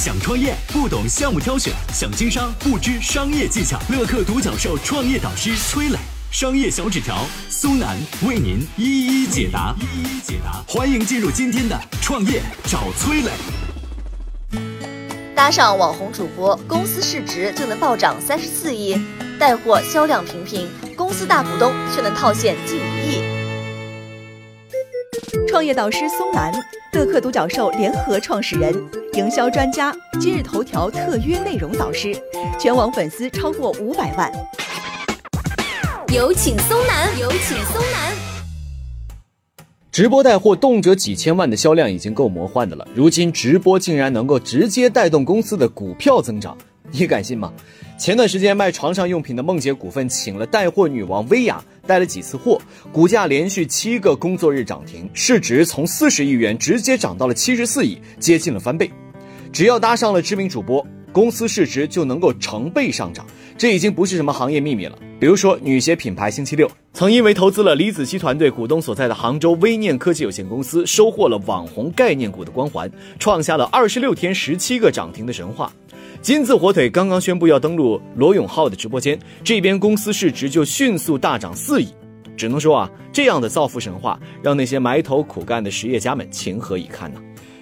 [0.00, 3.78] 想创业不懂项目挑选，想经商不知商业技巧。
[3.90, 5.98] 乐客独角兽创业导师崔磊，
[6.30, 9.74] 商业小纸条苏南为您一一解答。
[9.78, 13.30] 一一解答，欢迎进入今天的创业找崔磊。
[15.36, 18.96] 搭上网红主播，公司市值就能暴涨三十四亿；
[19.38, 23.29] 带货销量平平，公司大股东却能套现近一亿。
[25.50, 26.52] 创业导师松南，
[26.92, 28.72] 乐客独角兽联合创始人，
[29.14, 32.16] 营销专家，今日头条特约内容导师，
[32.56, 34.32] 全网粉丝超过五百万。
[36.14, 38.14] 有请松南，有请松南。
[39.90, 46.56] 直播带货动辄几千万的销量已经够魔幻的了，如今直播竟然能够直接带动公司的股票增长，
[46.92, 47.52] 你敢信吗？
[48.00, 52.58] 前段时间卖床上用品的梦洁股份请了带货女王薇娅带了几次货，
[52.90, 58.90] 股价连续七个工作日涨停，市值从四十亿元直接涨到了七十四亿，接近了翻倍。
[59.52, 63.26] 只要搭上了知名主播，公司市值就能够成倍上涨，
[63.58, 64.98] 这已经不是什么行业秘密了。
[65.18, 75.70] 比如说，女鞋品牌星期六曾因为投资了李子柒团队股东所在的杭州微念科技有限公司，收获了网红概念股的光环，创下了二十六天十七个涨停的神话。
[76.22, 81.88] 金字火腿刚刚宣布要登陆罗永浩的直播间，这边公司市值就迅速大涨四亿。
[82.36, 87.20] 只能说啊，这样的造富神话让那些埋头苦干的实业家们情何以堪呢？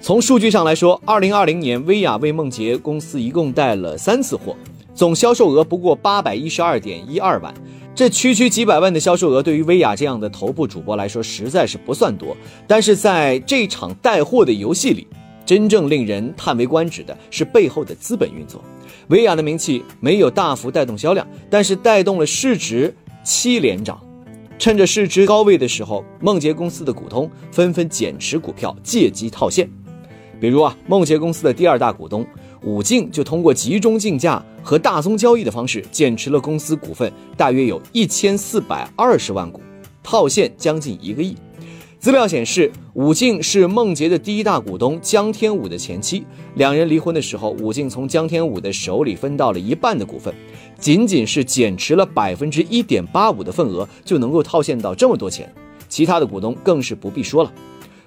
[0.00, 4.56] 从数据上来说，二零二零年薇娅为梦洁公司一共带了三次货。
[4.94, 7.54] 总销售额不过八百一十二点一二万，
[7.94, 12.36] 这区区几百万的销售额，对于薇娅这样的头部主播来说，实在是不算多。
[12.66, 15.06] 但是在这场带货的游戏里，
[15.50, 18.62] 真正令人叹为观止的是背后的资本运作。
[19.08, 24.00] 薇娅的名气没有大幅带动销量，但是带动了市值七连涨。
[24.60, 29.68] 趁着市值高位的时候，梦洁公司的股东纷纷减持股票，借机套现。
[30.40, 32.24] 比如啊，梦洁公司的第二大股东。
[32.62, 39.60] 武进就通过集中竞价和大宗交易的方式减持了公司股份，大约有一千四百二十万股，
[40.00, 41.34] 套现将近一个亿。
[42.00, 46.24] 资料显示，武静是梦洁的第一大股东江天武的前妻，
[46.54, 50.32] 两人离婚的时候，武静从江天武的手里分到了一半的股份，
[50.78, 55.52] 仅仅是减持了百分之一点八五的份额就能够套现到这么多钱，
[55.90, 57.52] 其他的股东更是不必说了。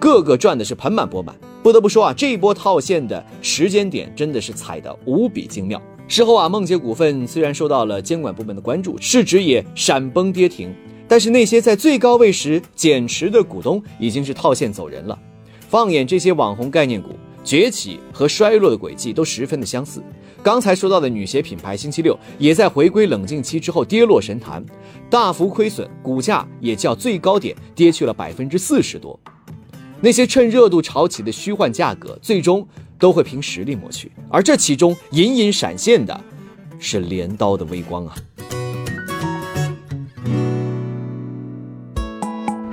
[0.00, 5.80] 个个赚的是盆满钵满，不得不说啊，这一波套现的时间点真的是踩得无比精妙。
[6.08, 10.74] 事后啊，梦洁股份虽然受到了监管部门的关注，市值也闪崩跌停，
[11.08, 15.18] 但是那些在最高位时减持的股东已经是套现走人了。
[15.68, 17.10] 放眼这些网红概念股
[17.44, 20.02] 崛起和衰落的轨迹都十分的相似。
[20.42, 24.64] 刚才说到的女鞋品牌星期六也在回归冷静期之后跌落神坛，
[25.10, 29.18] 大幅亏损，股价也较最高点跌去了百分之四十多。
[30.00, 32.66] 那些趁热度炒起的虚幻价格，最终
[32.98, 36.20] 都会凭实力抹去，而这其中隐隐闪现的，
[36.78, 38.14] 是镰刀的微光啊！